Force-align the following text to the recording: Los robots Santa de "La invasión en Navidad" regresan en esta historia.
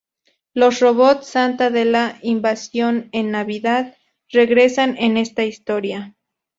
Los 0.55 0.79
robots 0.79 1.27
Santa 1.29 1.69
de 1.69 1.85
"La 1.85 2.17
invasión 2.23 3.09
en 3.11 3.29
Navidad" 3.29 3.95
regresan 4.31 4.97
en 4.97 5.15
esta 5.17 5.43
historia. 5.43 6.15